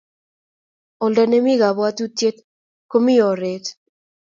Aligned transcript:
oldo 1.05 1.23
ne 1.29 1.37
mi 1.45 1.53
kabwotutie 1.61 2.29
ko 2.89 2.97
mito 3.05 3.25
oret 3.31 3.65